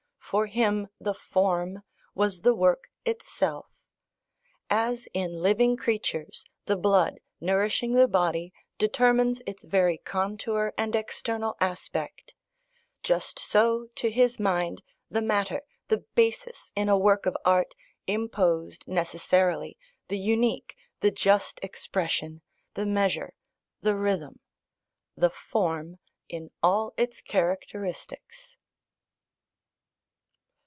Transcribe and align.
For 0.31 0.45
him 0.45 0.87
the 0.97 1.13
form 1.13 1.83
was 2.15 2.43
the 2.43 2.55
work 2.55 2.89
itself. 3.03 3.83
As 4.69 5.05
in 5.13 5.41
living 5.41 5.75
creatures, 5.75 6.45
the 6.67 6.77
blood, 6.77 7.19
nourishing 7.41 7.91
the 7.91 8.07
body, 8.07 8.53
determines 8.77 9.41
its 9.45 9.65
very 9.65 9.97
contour 9.97 10.73
and 10.77 10.95
external 10.95 11.57
aspect, 11.59 12.33
just 13.03 13.39
so, 13.39 13.87
to 13.95 14.09
his 14.09 14.39
mind, 14.39 14.81
the 15.09 15.19
matter, 15.21 15.63
the 15.89 15.97
basis, 16.15 16.71
in 16.77 16.87
a 16.87 16.97
work 16.97 17.25
of 17.25 17.35
art, 17.43 17.75
imposed, 18.07 18.87
necessarily, 18.87 19.77
the 20.07 20.17
unique, 20.17 20.77
the 21.01 21.11
just 21.11 21.59
expression, 21.61 22.41
the 22.73 22.85
measure, 22.85 23.33
the 23.81 23.97
rhythm 23.97 24.39
the 25.17 25.29
form 25.29 25.99
in 26.29 26.51
all 26.63 26.93
its 26.97 27.19
characteristics. 27.19 28.55